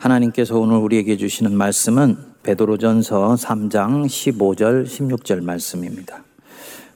[0.00, 6.24] 하나님께서 오늘 우리에게 주시는 말씀은 베드로전서 3장 15절 16절 말씀입니다.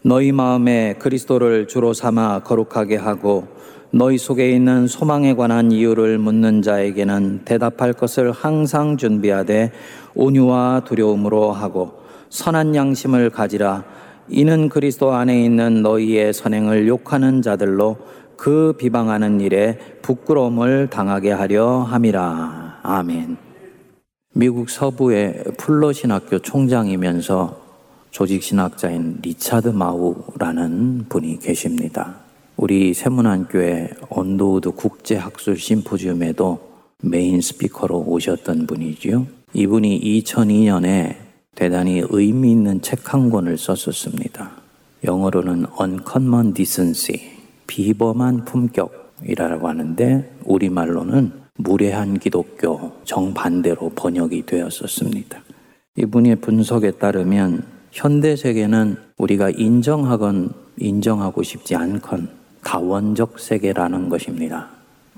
[0.00, 3.46] 너희 마음에 그리스도를 주로 삼아 거룩하게 하고
[3.90, 9.72] 너희 속에 있는 소망에 관한 이유를 묻는 자에게는 대답할 것을 항상 준비하되
[10.14, 11.92] 온유와 두려움으로 하고
[12.30, 13.84] 선한 양심을 가지라
[14.30, 17.98] 이는 그리스도 안에 있는 너희의 선행을 욕하는 자들로
[18.38, 22.63] 그 비방하는 일에 부끄러움을 당하게 하려 함이라.
[22.86, 23.38] 아멘.
[24.34, 27.58] 미국 서부의 풀러 신학교 총장이면서
[28.10, 32.16] 조직 신학자인 리차드 마우라는 분이 계십니다.
[32.58, 36.60] 우리 새문안교회 언더우드 국제학술 심포지움에도
[37.02, 39.26] main speaker로 오셨던 분이지요.
[39.54, 41.16] 이분이 2002년에
[41.54, 44.50] 대단히 의미 있는 책 한 권을 썼었습니다.
[45.04, 47.30] 영어로는 Uncommon Decency,
[47.66, 55.40] 비범한 품격이라고 하는데 우리말로는 무례한 기독교 정반대로 번역이 되었었습니다.
[55.96, 62.28] 이분의 분석에 따르면 현대 세계는 우리가 인정하건 인정하고 싶지 않건
[62.64, 64.68] 다원적 세계라는 것입니다.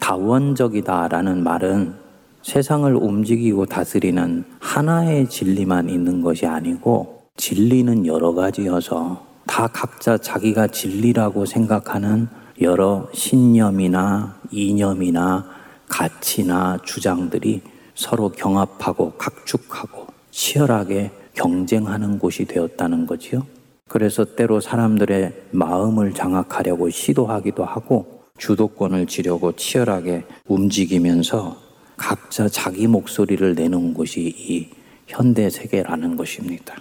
[0.01, 1.95] 다원적이다라는 말은
[2.43, 11.47] 세상을 움직이고 다스리는 하나의 진리만 있는 것이 아니고 진리는 여러 가지여서 다 각자 자기가 진리라고
[11.47, 12.29] 생각하는
[12.61, 15.47] 여러 신념이나 이념이나
[15.89, 17.63] 가치나 주장들이
[17.95, 23.47] 서로 경합하고 각축하고 치열하게 경쟁하는 곳이 되었다는 거지요.
[23.89, 31.57] 그래서 때로 사람들의 마음을 장악하려고 시도하기도 하고 주도권을 지려고 치열하게 움직이면서
[31.97, 34.69] 각자 자기 목소리를 내는 곳이 이
[35.07, 36.75] 현대 세계라는 것입니다.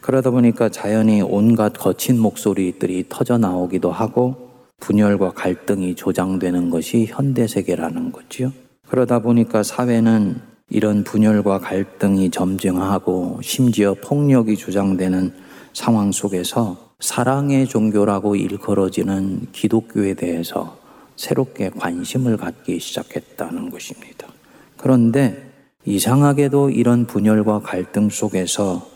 [0.00, 4.51] 그러다 보니까 자연히 온갖 거친 목소리들이 터져 나오기도 하고
[4.82, 8.52] 분열과 갈등이 조장되는 것이 현대 세계라는 거지요.
[8.88, 15.32] 그러다 보니까 사회는 이런 분열과 갈등이 점증하고 심지어 폭력이 주장되는
[15.72, 20.76] 상황 속에서 사랑의 종교라고 일컬어지는 기독교에 대해서
[21.16, 24.26] 새롭게 관심을 갖기 시작했다는 것입니다.
[24.76, 25.48] 그런데
[25.84, 28.86] 이상하게도 이런 분열과 갈등 속에서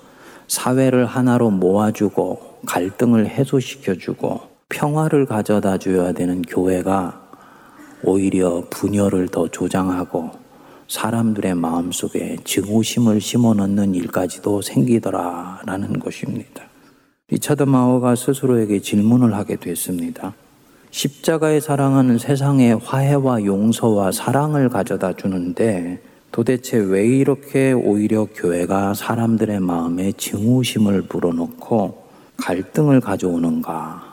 [0.48, 7.22] 사회를 하나로 모아주고 갈등을 해소시켜주고 평화를 가져다 줘야 되는 교회가
[8.02, 10.30] 오히려 분열을 더 조장하고
[10.88, 16.64] 사람들의 마음속에 증오심을 심어 넣는 일까지도 생기더라라는 것입니다.
[17.28, 20.34] 리차드 마오가 스스로에게 질문을 하게 됐습니다.
[20.90, 26.00] 십자가의 사랑은 세상에 화해와 용서와 사랑을 가져다 주는데
[26.30, 32.06] 도대체 왜 이렇게 오히려 교회가 사람들의 마음에 증오심을 불어넣고
[32.36, 34.05] 갈등을 가져오는가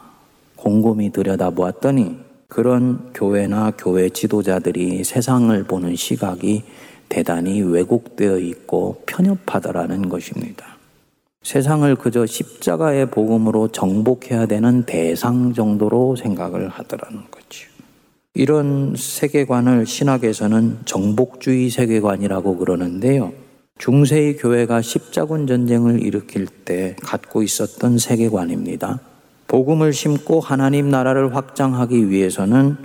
[0.63, 2.15] 곰곰이 들여다보았더니
[2.47, 6.63] 그런 교회나 교회 지도자들이 세상을 보는 시각이
[7.09, 10.65] 대단히 왜곡되어 있고 편협하다라는 것입니다.
[11.43, 17.67] 세상을 그저 십자가의 복음으로 정복해야 되는 대상 정도로 생각을 하더라는 거죠.
[18.33, 23.33] 이런 세계관을 신학에서는 정복주의 세계관이라고 그러는데요.
[23.79, 29.01] 중세의 교회가 십자군 전쟁을 일으킬 때 갖고 있었던 세계관입니다.
[29.47, 32.77] 복음을 심고 하나님 나라를 확장하기 위해서는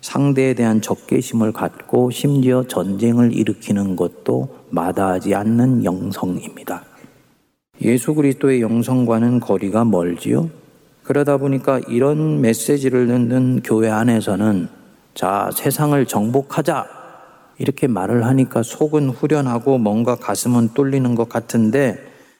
[0.00, 6.84] 상대에 대한 적개심을 갖고 심지어 전쟁을 일으키는 것도 마다하지 않는 영성입니다.
[7.82, 10.48] 예수 그리스도의 영성과는 거리가 멀지요.
[11.02, 14.68] 그러다 보니까 이런 메시지를 듣는 교회 안에서는
[15.14, 16.86] 자, 세상을 정복하자.
[17.58, 21.98] 이렇게 말을 하니까 속은 후련하고 뭔가 가슴은 뚫리는 것 같은데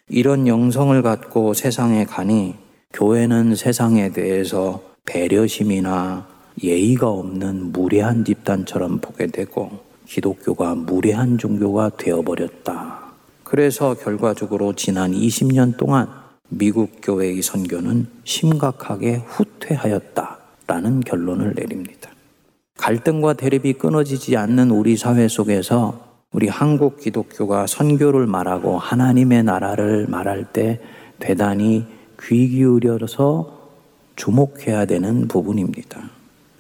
[0.09, 2.55] 이런 영성을 갖고 세상에 가니
[2.97, 6.27] 교회는 세상에 대해서 배려심이나
[6.63, 9.71] 예의가 없는 무례한 집단처럼 보게 되고
[10.07, 13.01] 기독교가 무례한 종교가 되어버렸다.
[13.45, 16.09] 그래서 결과적으로 지난 20년 동안
[16.49, 22.11] 미국 교회의 선교는 심각하게 후퇴하였다라는 결론을 내립니다.
[22.79, 26.01] 갈등과 대립이 끊어지지 않는 우리 사회 속에서
[26.33, 30.81] 우리 한국 기독교가 선교를 말하고 하나님의 나라를 말할 때
[31.19, 33.57] 대단히 귀 기울여서
[34.17, 36.11] 주목해야 되는 부분입니다.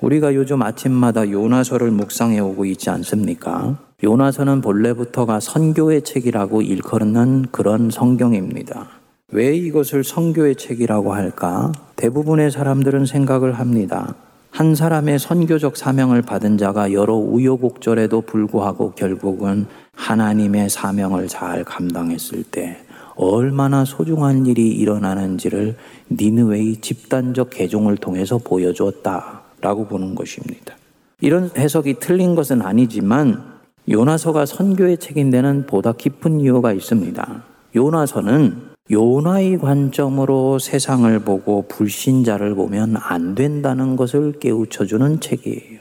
[0.01, 3.79] 우리가 요즘 아침마다 요나서를 묵상해 오고 있지 않습니까?
[4.05, 8.89] 요나서는 본래부터가 선교의 책이라고 일컬는 그런 성경입니다.
[9.33, 11.73] 왜 이것을 선교의 책이라고 할까?
[11.97, 14.15] 대부분의 사람들은 생각을 합니다.
[14.51, 22.79] 한 사람의 선교적 사명을 받은 자가 여러 우여곡절에도 불구하고 결국은 하나님의 사명을 잘 감당했을 때
[23.17, 25.77] 얼마나 소중한 일이 일어나는지를
[26.11, 30.77] 니느웨이 집단적 개종을 통해서 보여주었다라고 보는 것입니다.
[31.21, 33.43] 이런 해석이 틀린 것은 아니지만
[33.89, 37.45] 요나서가 선교의 책인 데는 보다 깊은 이유가 있습니다.
[37.75, 45.81] 요나서는 요나의 관점으로 세상을 보고 불신자를 보면 안 된다는 것을 깨우쳐주는 책이에요.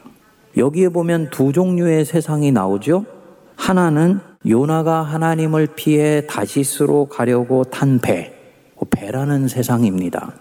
[0.58, 3.06] 여기에 보면 두 종류의 세상이 나오죠.
[3.56, 8.34] 하나는 요나가 하나님을 피해 다시스로 가려고 탄 배,
[8.78, 10.34] 그 배라는 세상입니다.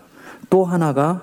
[0.51, 1.23] 또 하나가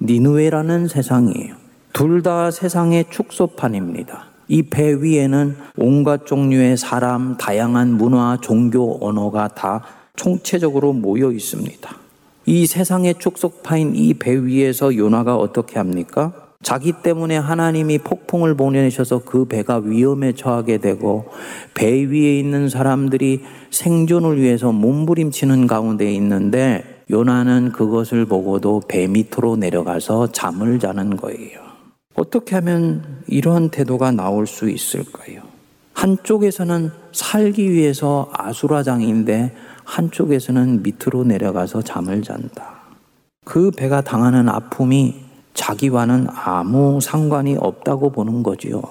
[0.00, 1.54] 니누에라는 세상이에요.
[1.92, 4.24] 둘 다 세상의 축소판입니다.
[4.48, 9.82] 이 배 위에는 온갖 종류의 사람, 다양한 문화, 종교, 언어가 다
[10.16, 11.96] 총체적으로 모여 있습니다.
[12.46, 16.32] 이 세상의 축소파인 이 배 위에서 요나가 어떻게 합니까?
[16.62, 21.26] 자기 때문에 하나님이 폭풍을 보내셔서 그 배가 위험에 처하게 되고
[21.74, 30.28] 배 위에 있는 사람들이 생존을 위해서 몸부림치는 가운데 있는데 요나는 그것을 보고도 배 밑으로 내려가서
[30.28, 31.60] 잠을 자는 거예요.
[32.14, 35.42] 어떻게 하면 이러한 태도가 나올 수 있을까요?
[35.94, 39.52] 한쪽에서는 살기 위해서 아수라장인데
[39.84, 42.82] 한쪽에서는 밑으로 내려가서 잠을 잔다.
[43.44, 48.82] 그 배가 당하는 아픔이 자기와는 아무 상관이 없다고 보는 거지요.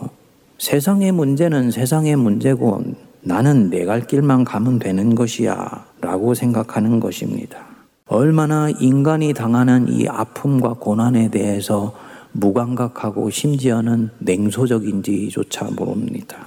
[0.58, 2.84] 세상의 문제는 세상의 문제고
[3.24, 7.60] 나는 내 갈 길만 가면 되는 것이야 라고 생각하는 것입니다.
[8.08, 11.94] 얼마나 인간이 당하는 이 아픔과 고난에 대해서
[12.34, 16.38] 무감각하고 심지어는 냉소적인지조차 모릅니다.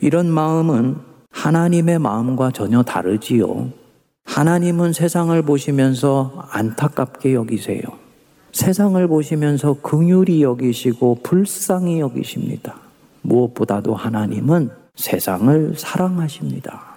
[0.00, 0.96] 이런 마음은
[1.30, 3.68] 하나님의 마음과 전혀 다르지요.
[4.24, 7.82] 하나님은 세상을 보시면서 안타깝게 여기세요.
[8.54, 12.76] 세상을 보시면서 긍휼히 여기시고 불쌍히 여기십니다.
[13.22, 16.94] 무엇보다도 하나님은 세상을 사랑하십니다.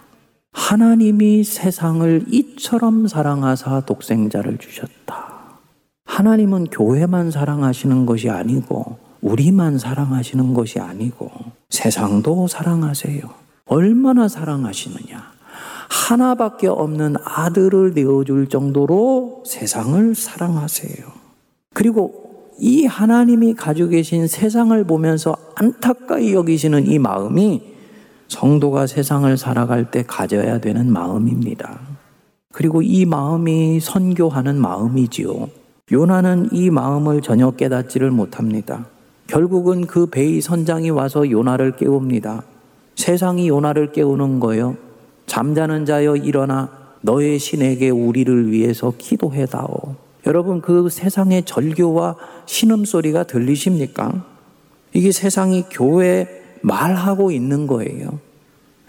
[0.53, 5.57] 하나님이 세상을 이처럼 사랑하사 독생자를 주셨다.
[6.05, 11.31] 하나님은 교회만 사랑하시는 것이 아니고 우리만 사랑하시는 것이 아니고
[11.71, 13.21] 세상도 사랑하세요.
[13.65, 15.31] 얼마나 사랑하시느냐.
[15.89, 21.26] 하나밖에 없는 아들을 내어줄 정도로 세상을 사랑하세요.
[21.77, 22.11] 그리고
[22.57, 27.61] 이 하나님이 가지고 계신 세상을 보면서 안타까이 여기시는 이 마음이
[28.29, 31.79] 성도가 세상을 살아갈 때 가져야 되는 마음입니다.
[32.51, 35.49] 그리고 이 마음이 선교하는 마음이지요.
[35.91, 38.87] 요나는 이 마음을 전혀 깨닫지를 못합니다.
[39.27, 42.41] 결국은 그 베이 선장이 와서 요나를 깨웁니다.
[42.95, 44.75] 세상이 요나를 깨우는 거예요.
[45.27, 46.71] 잠자는 자여 일어나
[47.01, 50.06] 너의 신에게 우리를 위해서 기도해다오.
[50.27, 54.25] 여러분 그 세상의 절교와 신음 소리가 들리십니까?
[54.93, 56.27] 이게 세상이 교회
[56.61, 58.19] 말하고 있는 거예요.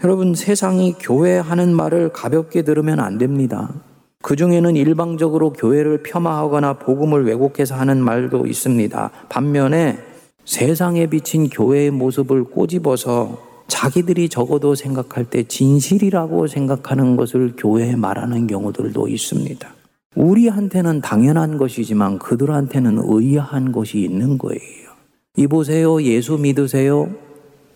[0.03, 3.73] 여러분 세상이 교회 하는 말을 가볍게 들으면 안 됩니다.
[4.21, 9.11] 그 중에는 일방적으로 교회를 폄하하거나 복음을 왜곡해서 하는 말도 있습니다.
[9.29, 9.97] 반면에
[10.43, 13.37] 세상에 비친 교회의 모습을 꼬집어서
[13.69, 19.78] 자기들이 적어도 생각할 때 진실이라고 생각하는 것을 교회에 말하는 경우들도 있습니다.
[20.15, 24.89] 우리한테는 당연한 것이지만 그들한테는 의아한 것이 있는 거예요.
[25.37, 26.01] 이 보세요.
[26.01, 27.09] 예수 믿으세요.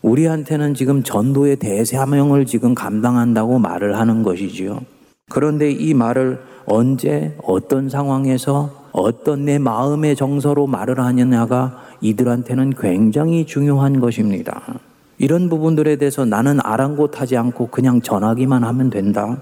[0.01, 4.81] 우리한테는 지금 전도의 대사명을 지금 감당한다고 말을 하는 것이지요.
[5.29, 13.99] 그런데 이 말을 언제, 어떤 상황에서, 어떤 내 마음의 정서로 말을 하느냐가 이들한테는 굉장히 중요한
[13.99, 14.79] 것입니다.
[15.17, 19.41] 이런 부분들에 대해서 나는 아랑곳하지 않고 그냥 전하기만 하면 된다.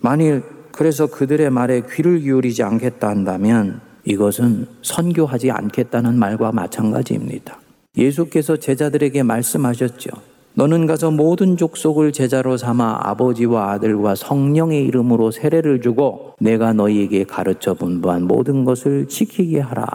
[0.00, 0.42] 만일
[0.80, 7.58] 그래서 그들의 말에 귀를 기울이지 않겠다 한다면 이것은 선교하지 않겠다는 말과 마찬가지입니다.
[7.98, 10.08] 예수께서 제자들에게 말씀하셨죠.
[10.54, 17.74] 너는 가서 모든 족속을 제자로 삼아 아버지와 아들과 성령의 이름으로 세례를 주고 내가 너희에게 가르쳐
[17.74, 19.86] 분부한 모든 것을 지키게 하라.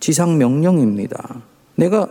[0.00, 1.42] 지상 명령입니다.
[1.74, 2.08] 내가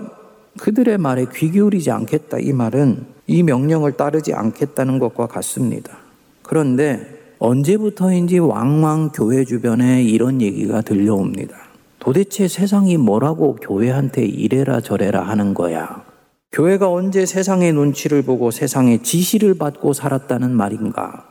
[0.59, 2.37] 그들의 말에 귀 기울이지 않겠다.
[2.37, 5.97] 이 말은 이 명령을 따르지 않겠다는 것과 같습니다.
[6.43, 11.55] 그런데 언제부터인지 왕왕 교회 주변에 이런 얘기가 들려옵니다.
[11.99, 16.03] 도대체 세상이 뭐라고 교회한테 이래라 저래라 하는 거야.
[16.51, 21.27] 교회가 언제 세상의 눈치를 보고 세상의 지시를 받고 살았다는 말인가?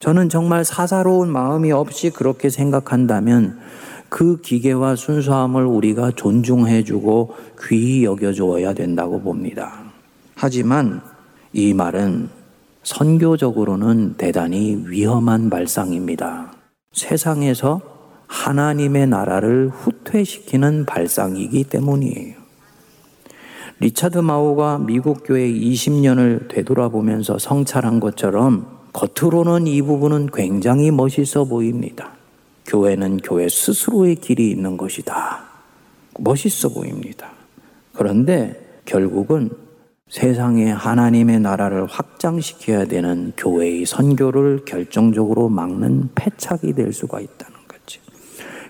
[0.00, 3.58] 저는 정말 사사로운 마음이 없이 그렇게 생각한다면
[4.08, 7.34] 그 기계와 순수함을 우리가 존중해주고
[7.68, 9.82] 귀히 여겨주어야 된다고 봅니다.
[10.36, 11.00] 하지만
[11.52, 12.28] 이 말은
[12.84, 16.52] 선교적으로는 대단히 위험한 발상입니다.
[16.92, 17.80] 세상에서
[18.26, 22.44] 하나님의 나라를 후퇴시키는 발상이기 때문이에요.
[23.80, 32.12] 리차드 마오가 미국 교회 20년을 되돌아보면서 성찰한 것처럼 겉으로는 이 부분은 굉장히 멋있어 보입니다.
[32.66, 35.42] 교회는 교회 스스로의 길이 있는 것이다.
[36.18, 37.32] 멋있어 보입니다.
[37.92, 39.50] 그런데 결국은
[40.14, 48.00] 세상에 하나님의 나라를 확장시켜야 되는 교회의 선교를 결정적으로 막는 패착이 될 수가 있다는 거죠.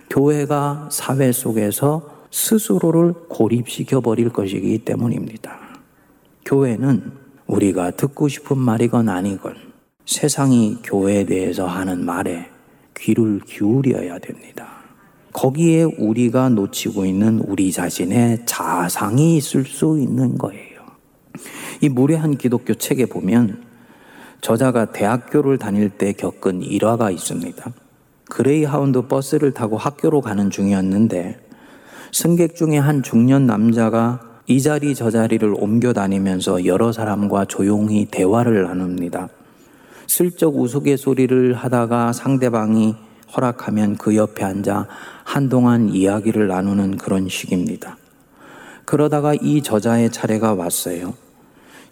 [0.09, 5.59] 교회가 사회 속에서 스스로를 고립시켜 버릴 것이기 때문입니다.
[6.47, 7.13] 교회는
[7.47, 9.55] 우리가 듣고 싶은 말이건 아니건
[10.07, 12.49] 세상이 교회에 대해서 하는 말에
[12.97, 14.67] 귀를 기울여야 됩니다.
[15.35, 20.74] 거기에 우리가 놓치고 있는 우리 자신의 자상이 있을 수 있는 거예요.
[21.85, 23.63] 이 무례한 기독교 책에 보면
[24.41, 27.73] 저자가 대학교를 다닐 때 겪은 일화가 있습니다.
[28.31, 31.39] 그레이하운드 버스를 타고 학교로 가는 중이었는데
[32.11, 38.63] 승객 중에 한 중년 남자가 이 자리 저 자리를 옮겨 다니면서 여러 사람과 조용히 대화를
[38.63, 39.29] 나눕니다.
[40.07, 42.97] 슬쩍 우스갯소리를 하다가 상대방이
[43.37, 44.89] 허락하면 그 옆에 앉아
[45.25, 47.99] 한동안 이야기를 나누는 그런 식입니다.
[48.87, 51.24] 그러다가 이 저자의 차례가 왔어요.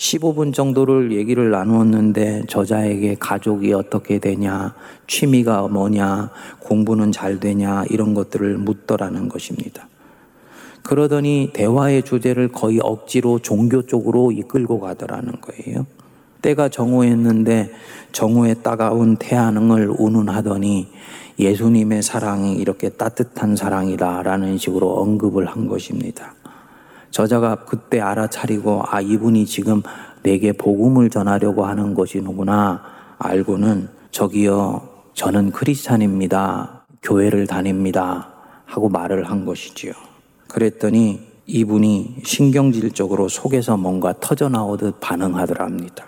[0.03, 4.75] 15분 정도를 얘기를 나누었는데 저자에게 가족이 어떻게 되냐,
[5.07, 9.87] 취미가 뭐냐, 공부는 잘 되냐, 이런 것들을 묻더라는 것입니다.
[10.83, 15.87] 그러더니 대화의 주제를 거의 억지로 종교 쪽으로 이끌고 가더라는 거예요.
[16.43, 17.71] 때가 정오했는데
[18.11, 20.89] 정오의 따가운 태양을 운운하더니
[21.39, 26.35] 예수님의 사랑이 이렇게 따뜻한 사랑이다라는 식으로 언급을 한 것입니다.
[27.13, 29.83] 저자가 그때 알아차리고 아 이분이 지금
[30.25, 32.83] 내게 복음을 전하려고 하는 것이구나
[33.19, 38.33] 알고는 저기요 저는 크리스찬입니다 교회를 다닙니다
[38.65, 39.93] 하고 말을 한 것이지요.
[40.49, 46.07] 그랬더니 이분이 신경질적으로 속에서 뭔가 터져 나오듯 반응하더랍니다.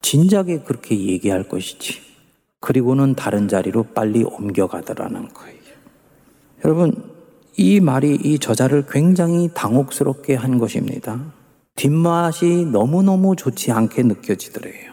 [0.00, 2.00] 진작에 그렇게 얘기할 것이지.
[2.60, 5.56] 그리고는 다른 자리로 빨리 옮겨가더라는 거예요.
[6.64, 7.15] 여러분,
[7.58, 11.18] 이 말이 이 저자를 굉장히 당혹스럽게 한 것입니다.
[11.74, 14.92] 뒷맛이 너무너무 좋지 않게 느껴지더래요.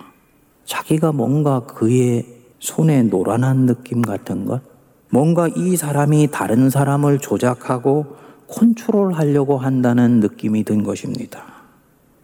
[0.63, 2.25] 자기가 뭔가 그의
[2.59, 4.61] 손에 노란한 느낌 같은 것,
[5.09, 8.15] 뭔가 이 사람이 다른 사람을 조작하고
[8.47, 11.43] 컨트롤 하려고 한다는 느낌이 든 것입니다.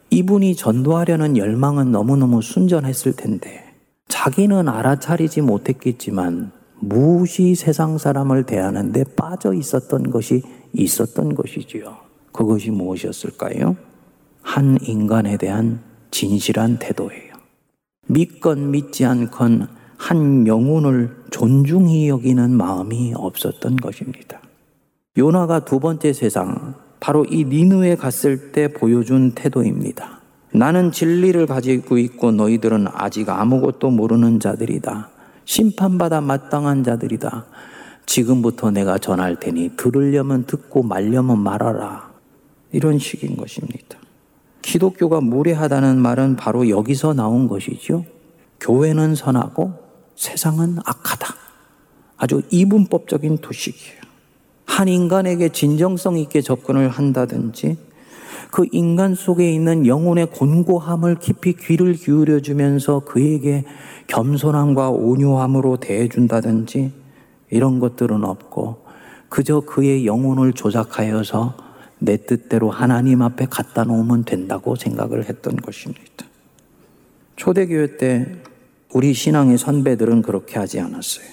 [0.09, 3.75] 이분이 전도하려는 열망은 너무너무 순전했을 텐데,
[4.07, 10.41] 자기는 알아차리지 못했겠지만, 무시 세상 사람을 대하는데 빠져 있었던 것이
[10.73, 11.97] 있었던 것이지요.
[12.31, 13.75] 그것이 무엇이었을까요?
[14.41, 15.81] 한 인간에 대한
[16.11, 17.33] 진실한 태도예요.
[18.07, 19.67] 믿건 믿지 않건
[19.97, 24.41] 한 영혼을 존중히 여기는 마음이 없었던 것입니다.
[25.17, 30.21] 요나가 두 번째 세상, 바로 이 니누에 갔을 때 보여준 태도입니다.
[30.51, 35.09] 나는 진리를 가지고 있고 너희들은 아직 아무것도 모르는 자들이다.
[35.49, 37.47] 심판받아 마땅한 자들이다.
[38.05, 42.11] 지금부터 내가 전할 테니 들으려면 듣고 말려면 말하라.
[42.71, 43.97] 이런 식인 것입니다.
[44.61, 48.05] 기독교가 무례하다는 말은 바로 여기서 나온 것이죠.
[48.59, 49.73] 교회는 선하고
[50.15, 51.33] 세상은 악하다.
[52.17, 54.01] 아주 이분법적인 도식이에요.
[54.67, 57.75] 한 인간에게 진정성 있게 접근을 한다든지
[58.51, 63.65] 그 인간 속에 있는 영혼의 곤고함을 깊이 귀를 기울여 주면서 그에게
[64.07, 66.91] 겸손함과 온유함으로 대해준다든지
[67.51, 68.85] 이런 것들은 없고
[69.29, 71.69] 그저 그의 영혼을 조작하여서
[71.99, 76.25] 내 뜻대로 하나님 앞에 갖다 놓으면 된다고 생각을 했던 것입니다.
[77.35, 78.35] 초대교회 때
[78.93, 81.25] 우리 신앙의 선배들은 그렇게 하지 않았어요.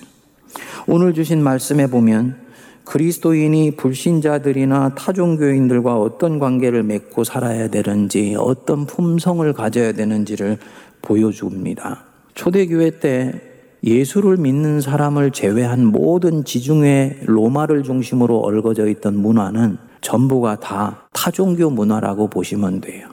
[0.86, 2.45] 오늘 주신 말씀에 보면
[2.86, 10.58] 그리스도인이 불신자들이나 타종교인들과 어떤 관계를 맺고 살아야 되는지, 어떤 품성을 가져야 되는지를
[11.02, 12.04] 보여줍니다.
[12.34, 13.40] 초대교회 때
[13.82, 22.28] 예수를 믿는 사람을 제외한 모든 지중해 로마를 중심으로 얽어져 있던 문화는 전부가 다 타종교 문화라고
[22.28, 23.08] 보시면 돼요.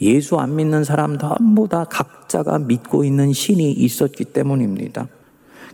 [0.00, 5.08] 예수 안 믿는 사람 전부 다 각자가 믿고 있는 신이 있었기 때문입니다.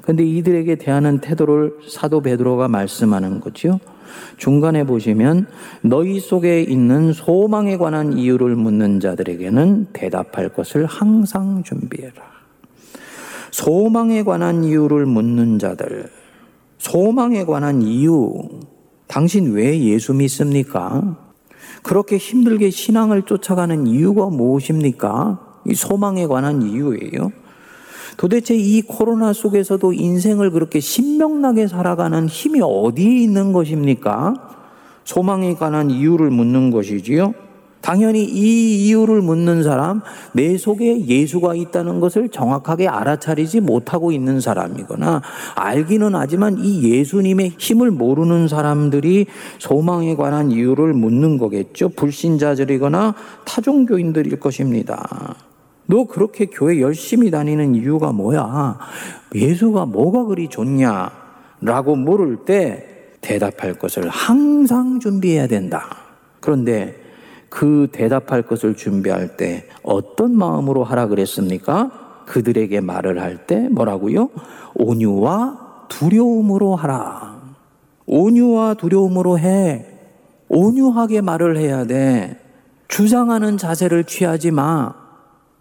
[0.02, 3.78] 근데 이들에게 대하는 태도를 사도 베드로가 말씀하는 거죠.
[4.36, 5.46] 중간에 보시면
[5.82, 12.30] 너희 속에 있는 소망에 관한 이유를 묻는 자들에게는 대답할 것을 항상 준비해라.
[13.50, 16.08] 소망에 관한 이유를 묻는 자들.
[16.78, 18.32] 소망에 관한 이유.
[19.06, 21.16] 당신 왜 예수 믿습니까?
[21.82, 25.60] 그렇게 힘들게 신앙을 쫓아가는 이유가 무엇입니까?
[25.66, 27.32] 이 소망에 관한 이유예요.
[28.20, 34.34] 도대체 이 코로나 속에서도 인생을 그렇게 신명나게 살아가는 힘이 어디에 있는 것입니까?
[35.04, 37.32] 소망에 관한 이유를 묻는 것이지요.
[37.80, 40.02] 당연히 이 이유를 묻는 사람,
[40.34, 45.22] 내 속에 예수가 있다는 것을 정확하게 알아차리지 못하고 있는 사람이거나
[45.54, 51.88] 알기는 하지만 이 예수님의 힘을 모르는 사람들이 소망에 관한 이유를 묻는 거겠죠.
[51.88, 53.14] 불신자들이거나
[53.46, 55.36] 타종교인들일 것입니다.
[55.90, 58.78] 너 그렇게 교회 열심히 다니는 이유가 뭐야?
[59.34, 61.10] 예수가 뭐가 그리 좋냐?
[61.62, 62.86] 라고 물을 때
[63.20, 65.96] 대답할 것을 항상 준비해야 된다.
[66.38, 66.94] 그런데
[67.48, 71.90] 그 대답할 것을 준비할 때 어떤 마음으로 하라 그랬습니까?
[72.26, 74.30] 그들에게 말을 할 때 뭐라고요?
[74.74, 77.40] 온유와 두려움으로 하라.
[78.06, 79.86] 온유와 두려움으로 해.
[80.48, 82.38] 온유하게 말을 해야 돼.
[82.86, 84.99] 주장하는 자세를 취하지 마.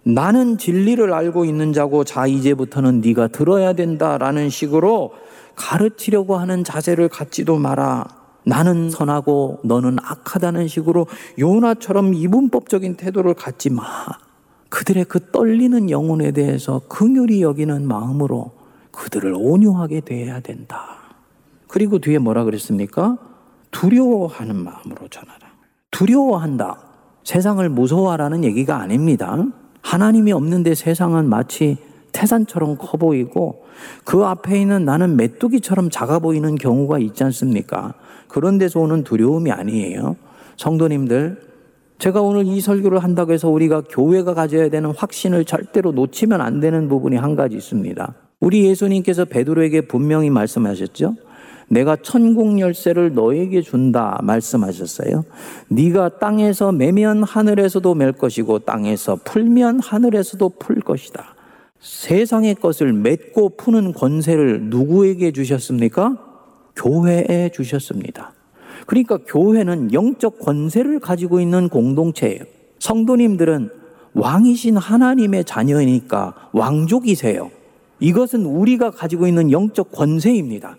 [0.04, 5.14] 나는 진리를 알고 있는 자고 자 이제부터는 네가 들어야 된다라는 식으로
[5.56, 8.06] 가르치려고 하는 자세를 갖지도 마라.
[8.46, 13.84] 나는 선하고 너는 악하다는 식으로 요나처럼 이분법적인 태도를 갖지 마.
[14.70, 18.52] 그들의 그 떨리는 영혼에 대해서 긍휼히 여기는 마음으로
[18.92, 20.98] 그들을 온유하게 대해야 된다.
[21.68, 23.18] 그리고 뒤에 뭐라 그랬습니까?
[23.72, 25.40] 두려워하는 마음으로 전하라.
[25.92, 26.80] 두려워한다.
[27.24, 29.46] 세상을 무서워하라는 얘기가 아닙니다.
[29.90, 31.78] 하나님이 없는데 세상은 마치
[32.12, 33.64] 태산처럼 커 보이고
[34.06, 37.96] 그 앞에 있는 나는 메뚜기처럼 작아 보이는 경우가 있지 않습니까?
[38.28, 40.16] 그런 데서 오는 두려움이 아니에요.
[40.58, 41.42] 성도님들,
[41.98, 46.88] 제가 오늘 이 설교를 한다고 해서 우리가 교회가 가져야 되는 확신을 절대로 놓치면 안 되는
[46.88, 48.14] 부분이 한 가지 있습니다.
[48.42, 51.16] 우리 예수님께서 베드로에게 분명히 말씀하셨죠.
[51.70, 55.24] 내가 천국 열쇠를 너에게 준다 말씀하셨어요.
[55.70, 61.36] 네가 땅에서 매면 하늘에서도 맬 것이고 땅에서 풀면 하늘에서도 풀 것이다.
[61.80, 66.18] 세상의 것을 맺고 푸는 권세를 누구에게 주셨습니까?
[66.76, 68.34] 교회에 주셨습니다.
[68.86, 72.44] 그러니까 교회는 영적 권세를 가지고 있는 공동체예요.
[72.80, 73.70] 성도님들은
[74.14, 77.52] 왕이신 하나님의 자녀이니까 왕족이세요.
[78.00, 80.78] 이것은 우리가 가지고 있는 영적 권세입니다.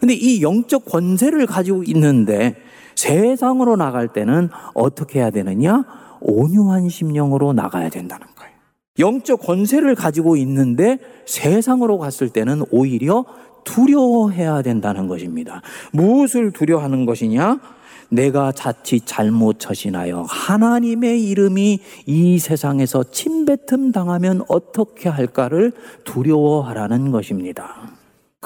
[0.00, 2.56] 근데 이 영적 권세를 가지고 있는데
[2.94, 5.84] 세상으로 나갈 때는 어떻게 해야 되느냐?
[6.20, 8.52] 온유한 심령으로 나가야 된다는 거예요.
[8.98, 13.24] 영적 권세를 가지고 있는데 세상으로 갔을 때는 오히려
[13.64, 15.60] 두려워해야 된다는 것입니다.
[15.92, 17.60] 무엇을 두려워하는 것이냐?
[18.08, 25.72] 내가 자칫 잘못 처신하여 하나님의 이름이 이 세상에서 침뱉음 당하면 어떻게 할까를
[26.04, 27.95] 두려워하라는 것입니다.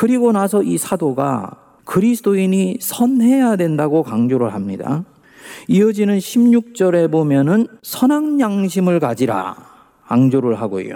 [0.01, 1.51] 그리고 나서 이 사도가
[1.85, 5.05] 그리스도인이 선해야 된다고 강조를 합니다.
[5.69, 9.57] 이어지는 16절에 보면은 선악 양심을 가지라
[10.07, 10.95] 강조를 하고요.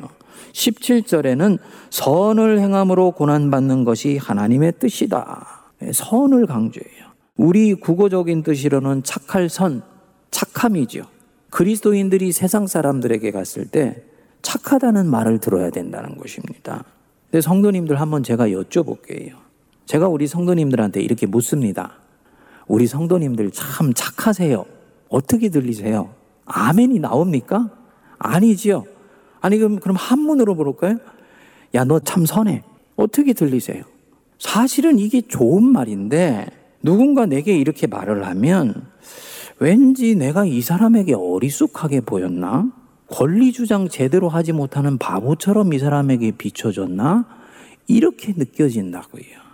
[0.52, 1.58] 17절에는
[1.90, 5.48] 선을 행함으로 고난받는 것이 하나님의 뜻이다.
[5.80, 7.04] 네, 선을 강조해요.
[7.36, 9.82] 우리 국어적인 뜻으로는 착할 선,
[10.30, 11.04] 착함이죠.
[11.50, 14.02] 그리스도인들이 세상 사람들에게 갔을 때
[14.40, 16.84] 착하다는 말을 들어야 된다는 것입니다.
[17.34, 19.32] 근데 성도님들 한번 제가 여쭤볼게요.
[19.86, 21.94] 제가 우리 성도님들한테 이렇게 묻습니다.
[22.68, 24.64] 우리 성도님들 참 착하세요.
[25.08, 26.14] 어떻게 들리세요?
[26.44, 27.70] 아멘이 나옵니까?
[28.20, 28.84] 아니지요.
[29.40, 30.98] 아니 그럼 그럼 한문으로 물을까요?
[31.74, 32.62] 야 너 참 선해.
[32.94, 33.82] 어떻게 들리세요?
[34.38, 36.46] 사실은 이게 좋은 말인데
[36.84, 38.86] 누군가 내게 이렇게 말을 하면
[39.58, 42.70] 왠지 내가 이 사람에게 어리숙하게 보였나?
[43.08, 47.26] 권리 주장 제대로 하지 못하는 바보처럼 이 사람에게 비춰졌나?
[47.86, 49.44] 이렇게 느껴진다고요.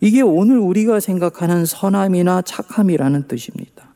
[0.00, 3.90] 이게 오늘 우리가 생각하는 선함이나 착함이라는 뜻입니다.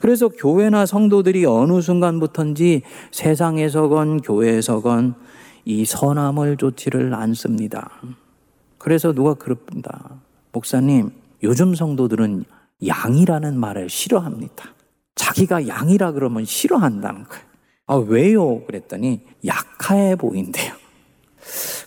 [0.00, 2.82] 그래서 교회나 성도들이 어느 순간부터인지
[3.12, 5.14] 세상에서건 교회에서건
[5.64, 7.90] 이 선함을 좋지를 않습니다.
[8.78, 10.20] 그래서 누가 그럽니다.
[10.52, 11.10] 목사님,
[11.42, 12.44] 요즘 성도들은
[12.86, 14.74] 양이라는 말을 싫어합니다.
[15.14, 17.49] 자기가 양이라 그러면 싫어한다는 거예요.
[17.90, 18.60] 아, 왜요?
[18.66, 20.74] 그랬더니 약해 보인대요.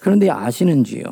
[0.01, 1.05] 그런데 아시는지요?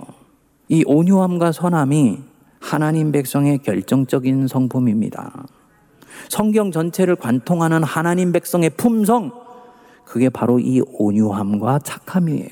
[0.67, 2.19] 이 온유함과 선함이
[2.59, 5.45] 하나님 백성의 결정적인 성품입니다.
[6.27, 9.31] 성경 전체를 관통하는 하나님 백성의 품성,
[10.03, 12.49] 그게 바로 이 온유함과 착함이에요.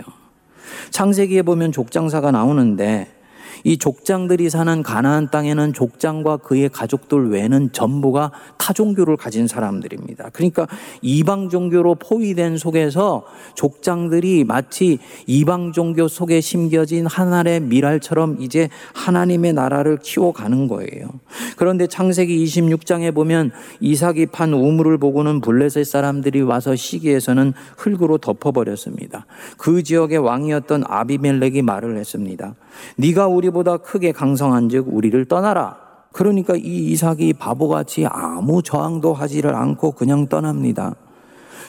[0.91, 3.18] 창세기에 보면 족장사가 나오는데
[3.63, 10.29] 이 족장들이 사는 가나안 땅에는 족장과 그의 가족들 외에는 전부가 타종교를 가진 사람들입니다.
[10.33, 10.67] 그러니까
[11.01, 19.97] 이방 종교로 포위된 속에서 족장들이 마치 이방 종교 속에 심겨진 하늘의 미랄처럼 이제 하나님의 나라를
[19.97, 21.09] 키워가는 거예요.
[21.57, 29.25] 그런데 창세기 26장에 보면 이삭이 판 우물을 보고는 블레셋 사람들이 와서 시기에서는 흙으로 덮어버렸습니다.
[29.57, 32.55] 그 지역의 왕이었던 아비멜렉이 말을 했습니다.
[32.95, 35.77] 네가 우리보다 크게 강성한즉 우리를 떠나라.
[36.11, 40.95] 그러니까 이 이삭이 바보같이 아무 저항도 하지를 않고 그냥 떠납니다.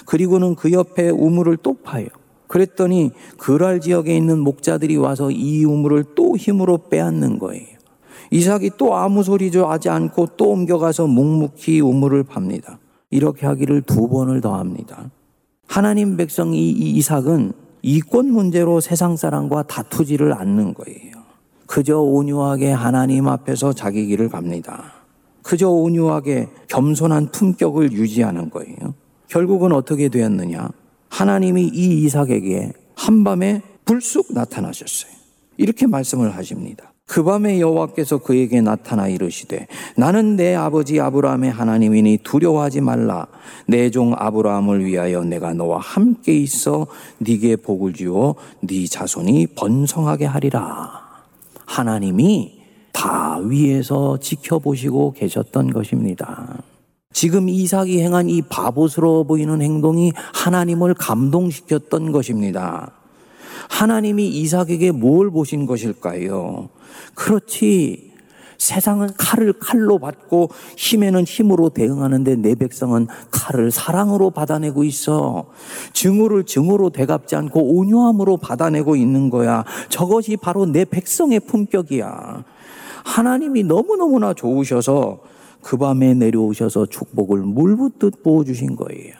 [0.06, 2.06] 그리고는 그 옆에 우물을 또 파요.
[2.46, 7.78] 그랬더니 그랄 지역에 있는 목자들이 와서 이 우물을 또 힘으로 빼앗는 거예요.
[8.32, 12.78] 이삭이 또 아무 소리도 하지 않고 또 옮겨가서 묵묵히 우물을 팝니다.
[13.10, 15.10] 이렇게 하기를 두 번을 더 합니다.
[15.66, 17.52] 하나님 백성 이 이삭은
[17.82, 21.19] 이권 문제로 세상 사람과 다투지를 않는 거예요.
[21.70, 24.92] 그저 온유하게 하나님 앞에서 자기 길을 갑니다.
[25.44, 28.94] 그저 온유하게 겸손한 품격을 유지하는 거예요.
[29.28, 30.68] 결국은 어떻게 되었느냐?
[31.10, 35.12] 하나님이 이 이삭에게 한밤에 불쑥 나타나셨어요.
[35.58, 36.92] 이렇게 말씀을 하십니다.
[37.06, 43.28] 그 밤에 여호와께서 그에게 나타나 이르시되 나는 내 아버지 아브라함의 하나님이니 두려워하지 말라
[43.68, 50.99] 내 종 아브라함을 위하여 내가 너와 함께 있어 네게 복을 주어 네 자손이 번성하게 하리라
[51.70, 52.58] 하나님이
[52.90, 56.64] 다 위에서 지켜보시고 계셨던 것입니다.
[57.12, 62.92] 지금 이삭이 행한 이 바보스러워 보이는 행동이 하나님을 감동시켰던 것입니다.
[63.68, 66.70] 하나님이 이삭에게 뭘 보신 것일까요?
[67.14, 68.09] 그렇지.
[68.60, 75.46] 세상은 칼을 칼로 받고 힘에는 힘으로 대응하는데 내 백성은 칼을 사랑으로 받아내고 있어.
[75.94, 79.64] 증오를 증오로 대갚지 않고 온유함으로 받아내고 있는 거야.
[79.88, 82.44] 저것이 바로 내 백성의 품격이야.
[83.04, 85.20] 하나님이 너무너무나 좋으셔서
[85.62, 89.14] 그 밤에 내려오셔서 축복을 물붓듯 부어주신 거예요.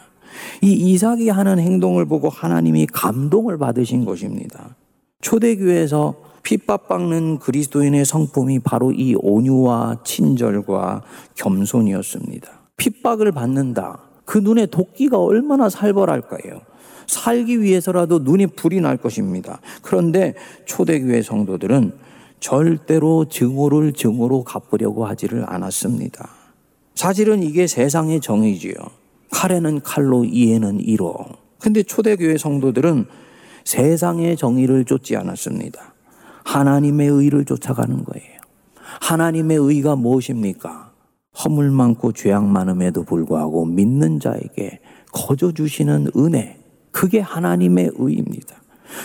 [0.61, 4.76] 이 이삭이 하는 행동을 보고 하나님이 감동을 받으신 것입니다.
[5.22, 11.03] 초대교회에서 핍박받는 그리스도인의 성품이 바로 이 온유와 친절과
[11.37, 12.48] 겸손이었습니다.
[12.76, 14.00] 핍박을 받는다.
[14.24, 16.62] 그 눈에 도끼가 얼마나 살벌할까요?
[17.07, 19.61] 살기 위해서라도 눈에 불이 날 것입니다.
[19.83, 21.92] 그런데 초대교회 성도들은
[22.38, 26.31] 절대로 증오를 증오로 갚으려고 하지를 않았습니다.
[26.94, 28.74] 사실은 이게 세상의 정의지요.
[29.31, 31.16] 칼에는 칼로, 이에는 이로.
[31.59, 33.07] 근데 초대교회 성도들은
[33.64, 35.94] 세상의 정의를 쫓지 않았습니다.
[36.44, 38.40] 하나님의 의를 쫓아가는 거예요.
[39.00, 40.90] 하나님의 의가 무엇입니까?
[41.44, 44.81] 허물 많고 죄악 많음에도 불구하고 믿는 자에게
[45.12, 46.59] 거저 주시는 은혜.
[46.90, 48.57] 그게 하나님의 의입니다.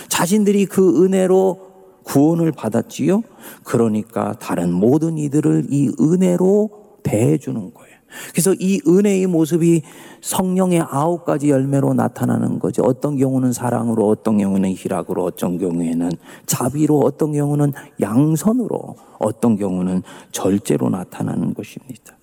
[0.08, 1.66] 자신들이 그 은혜로
[2.04, 3.22] 구원을 받았지요.
[3.64, 6.70] 그러니까 다른 모든 이들을 이 은혜로
[7.02, 7.85] 대해 주는 거예요.
[8.30, 9.82] 그래서 이 은혜의 모습이
[10.20, 12.82] 성령의 아홉 가지 열매로 나타나는 거죠.
[12.82, 16.10] 어떤 경우는 사랑으로, 어떤 경우는 희락으로, 어떤 경우에는
[16.46, 22.16] 자비로, 어떤 경우는 양선으로, 어떤 경우는 절제로 나타나는 것입니다.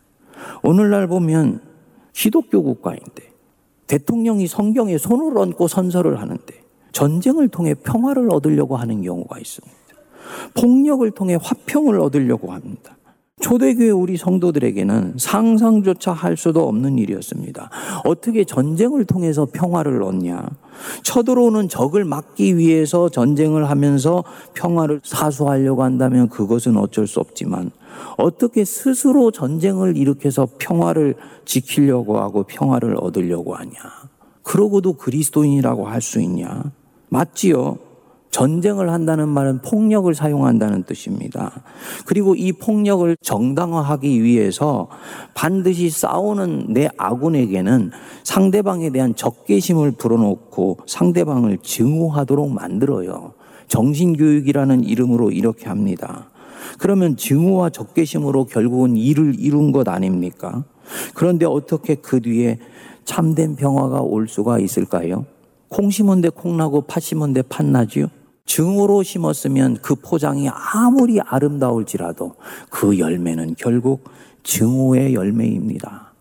[0.64, 1.62] 오늘날 보면
[2.14, 3.32] 기독교 국가인데
[3.88, 9.76] 대통령이 성경에 손을 얹고 선서를 하는데 전쟁을 통해 평화를 얻으려고 하는 경우가 있습니다.
[10.54, 12.98] 폭력을 통해 화평을 얻으려고 합니다.
[13.44, 17.70] 초대교회 우리 성도들에게는 상상조차 할 수도 없는 일이었습니다.
[18.06, 20.48] 어떻게 전쟁을 통해서 평화를 얻냐?
[21.04, 27.72] 쳐들어오는 적을 막기 위해서 전쟁을 하면서 평화를 사수하려고 한다면 그것은 어쩔 수 없지만
[28.18, 31.16] 어떻게 스스로 전쟁을 일으켜서 평화를
[31.46, 33.74] 지키려고 하고 평화를 얻으려고 하냐?
[34.44, 36.64] 그러고도 그리스도인이라고 할 수 있냐?
[37.10, 37.78] 맞지요?
[38.34, 41.52] 전쟁을 한다는 말은 폭력을 사용한다는 뜻입니다.
[42.08, 44.88] 그리고 이 폭력을 정당화하기 위해서
[45.36, 47.92] 반드시 싸우는 내 아군에게는
[48.24, 53.34] 상대방에 대한 적개심을 불어넣고 상대방을 증오하도록 만들어요.
[53.68, 56.32] 정신교육이라는 이름으로 이렇게 합니다.
[56.80, 60.64] 그러면 증오와 적개심으로 결국은 일을 이룬 것 아닙니까?
[61.14, 62.58] 그런데 어떻게 그 뒤에
[63.06, 65.28] 참된 평화가 올 수가 있을까요?
[65.70, 68.08] 콩 심은 데 콩나고 팥 심은 데 팥나지요?
[68.46, 72.36] 증오로 심었으면 그 포장이 아무리 아름다울지라도
[72.70, 74.04] 그 열매는 결국
[74.44, 76.14] 증오의 열매입니다.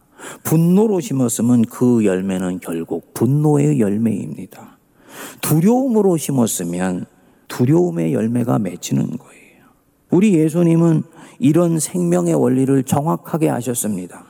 [0.44, 4.78] 분노로 심었으면 그 열매는 결국 분노의 열매입니다.
[5.40, 7.06] 두려움으로 심었으면
[7.48, 9.64] 두려움의 열매가 맺히는 거예요.
[10.10, 11.02] 우리 예수님은
[11.38, 14.24] 이런 생명의 원리를 정확하게 하셨습니다.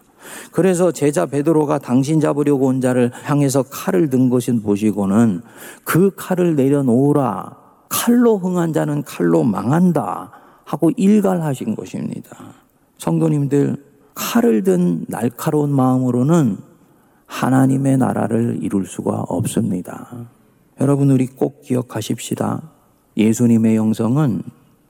[0.50, 5.42] 그래서 제자 베드로가 당신 잡으려고 온 자를 향해서 칼을 든 것을 보시고는
[5.85, 7.62] 그 칼을 내려놓으라.
[7.92, 10.33] 칼로 흥한 자는 칼로 망한다.
[10.64, 12.55] 하고 일갈하신 것입니다.
[12.96, 13.76] 성도님들,
[14.14, 16.57] 칼을 든 날카로운 마음으로는
[17.26, 20.26] 하나님의 나라를 이룰 수가 없습니다.
[20.81, 22.62] 여러분, 우리 꼭 기억하십시다.
[23.18, 24.42] 예수님의 영성은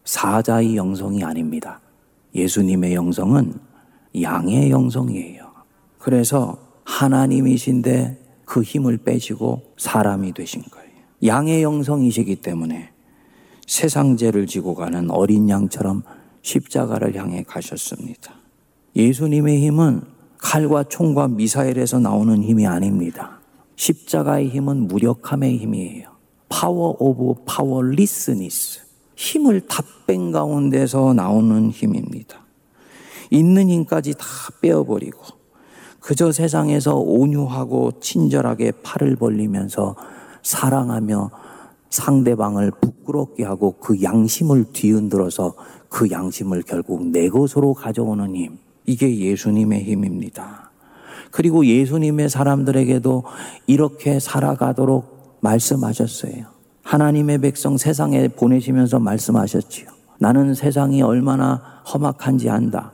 [0.04, 1.80] 사자의 영성이 아닙니다.
[2.36, 3.54] 예수님의 영성은
[4.20, 5.50] 양의 영성이에요.
[5.98, 10.92] 그래서 하나님이신데 그 힘을 빼시고 사람이 되신 거예요.
[11.24, 12.91] 양의 영성이시기 때문에
[13.66, 16.02] 세상 죄를 지고 가는 어린 양처럼
[16.42, 18.34] 십자가를 향해 가셨습니다.
[18.96, 20.02] 예수님의 힘은
[20.38, 23.40] 칼과 총과 미사일에서 나오는 힘이 아닙니다.
[23.76, 26.08] 십자가의 힘은 무력함의 힘이에요.
[26.48, 28.80] Power of powerlessness.
[29.16, 32.40] 힘을 다 뺀 가운데서 나오는 힘입니다.
[33.30, 34.26] 있는 힘까지 다
[34.60, 35.22] 빼어버리고
[36.00, 39.96] 그저 세상에서 온유하고 친절하게 팔을 벌리면서
[40.42, 41.30] 사랑하며
[41.92, 45.54] 상대방을 부끄럽게 하고 그 양심을 뒤흔들어서
[45.88, 48.58] 그 양심을 결국 내 것으로 가져오는 힘.
[48.86, 50.70] 이게 예수님의 힘입니다.
[51.30, 53.24] 그리고 예수님의 사람들에게도
[53.66, 56.46] 이렇게 살아가도록 말씀하셨어요.
[56.82, 59.88] 하나님의 백성 세상에 보내시면서 말씀하셨지요.
[60.18, 62.92] 나는 세상이 얼마나 험악한지 안다.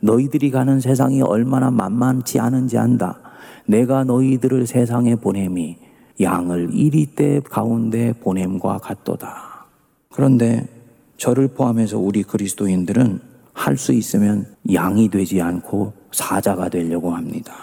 [0.00, 3.20] 너희들이 가는 세상이 얼마나 만만치 않은지 안다.
[3.66, 9.66] 내가 너희들을 세상에 보냄이 양을 이리 때 가운데 보냄과 같도다.
[10.10, 10.68] 그런데
[11.16, 13.20] 저를 포함해서 우리 그리스도인들은
[13.54, 17.54] 할 수 있으면 양이 되지 않고 사자가 되려고 합니다.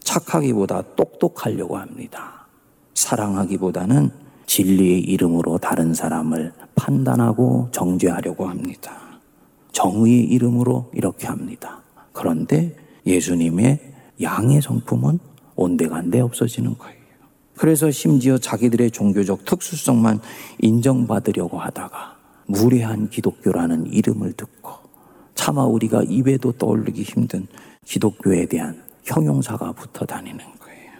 [0.00, 2.46] 착하기보다 똑똑하려고 합니다.
[2.94, 4.10] 사랑하기보다는
[4.46, 8.98] 진리의 이름으로 다른 사람을 판단하고 정죄하려고 합니다.
[9.72, 11.80] 정의의 이름으로 이렇게 합니다.
[12.12, 12.74] 그런데
[13.06, 15.18] 예수님의 양의 성품은
[15.54, 16.99] 온데간데 없어지는 거예요.
[17.60, 20.18] 그래서 심지어 자기들의 종교적 특수성만
[20.60, 24.72] 인정받으려고 하다가 무례한 기독교라는 이름을 듣고
[25.34, 27.46] 차마 우리가 입에도 떠올리기 힘든
[27.84, 30.90] 기독교에 대한 형용사가 붙어 다니는 거예요.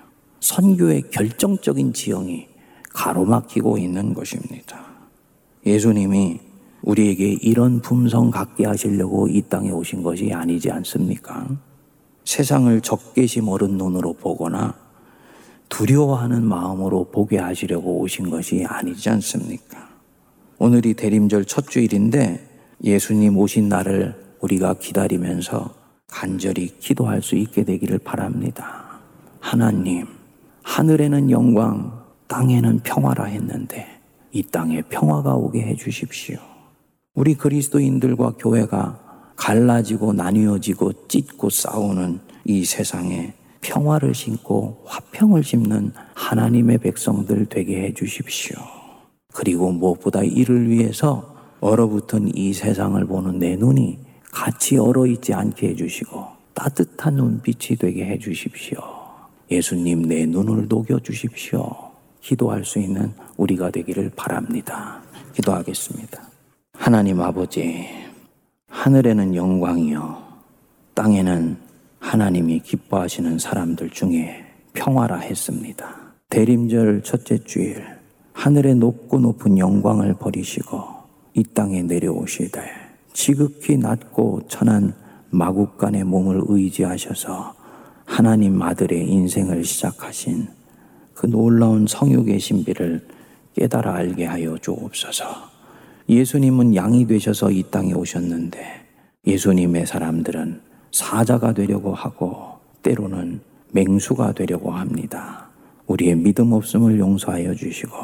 [0.41, 2.47] 선교의 결정적인 지형이
[2.91, 4.85] 가로막히고 있는 것입니다.
[5.65, 6.41] 예수님이
[6.83, 11.49] 우리에게 이런 품성 갖게 하시려고 이 땅에 오신 것이 아니지 않습니까?
[12.27, 14.90] 세상을 적개심 어른 눈으로 보거나
[15.71, 19.89] 두려워하는 마음으로 보게 하시려고 오신 것이 아니지 않습니까?
[20.59, 22.47] 오늘이 대림절 첫 주일인데
[22.85, 25.75] 예수님 오신 날을 우리가 기다리면서
[26.07, 29.01] 간절히 기도할 수 있게 되기를 바랍니다.
[29.39, 30.07] 하나님,
[30.65, 33.87] 하늘에는 영광, 땅에는 평화라 했는데
[34.33, 36.39] 이 땅에 평화가 오게 해 주십시오.
[37.15, 47.47] 우리 그리스도인들과 교회가 갈라지고 나뉘어지고 찢고 싸우는 이 세상에 평화를 심고 화평을 심는 하나님의 백성들
[47.47, 48.57] 되게 해 주십시오.
[49.33, 53.99] 그리고 무엇보다 이를 위해서 얼어붙은 이 세상을 보는 내 눈이
[54.33, 58.79] 같이 얼어 있지 않게 해 주시고 따뜻한 눈빛이 되게 해 주십시오.
[59.51, 61.91] 예수님 내 눈을 녹여 주십시오.
[62.21, 65.03] 기도할 수 있는 우리가 되기를 바랍니다.
[65.35, 66.23] 기도하겠습니다.
[66.75, 67.87] 하나님 아버지,
[68.69, 70.23] 하늘에는 영광이요,
[70.95, 71.70] 땅에는
[72.01, 75.95] 하나님이 기뻐하시는 사람들 중에 평화라 했습니다.
[76.29, 77.85] 대림절 첫째 주일,
[78.33, 80.83] 하늘의 높고 높은 영광을 버리시고
[81.35, 82.61] 이 땅에 내려오시되
[83.13, 84.95] 지극히 낮고 천한
[85.31, 87.55] 마국간의 몸을 의지하셔서
[88.05, 90.49] 하나님 아들의 인생을 시작하신
[91.15, 93.07] 그 놀라운 성육의 신비를
[93.55, 95.25] 깨달아 알게 하여 주옵소서.
[96.09, 98.59] 예수님은 양이 되셔서 이 땅에 오셨는데
[99.27, 103.41] 예수님의 사람들은 사자가 되려고 하고 때로는
[103.73, 105.47] 맹수가 되려고 합니다.
[105.87, 107.97] 우리의 믿음 없음을 용서하여 주시고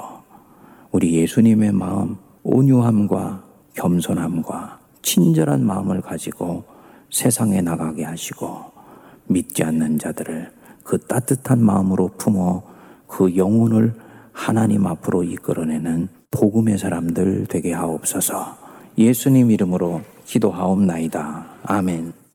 [0.93, 3.43] 우리 예수님의 마음 온유함과
[3.75, 6.65] 겸손함과 친절한 마음을 가지고
[7.11, 8.65] 세상에 나가게 하시고
[9.27, 10.51] 믿지 않는 자들을
[10.83, 12.63] 그 따뜻한 마음으로 품어
[13.07, 13.95] 그 영혼을
[14.33, 18.57] 하나님 앞으로 이끌어내는 복음의 사람들 되게 하옵소서.
[18.99, 21.47] 예수님 이름으로 기도하옵나이다.
[21.65, 22.13] 아멘.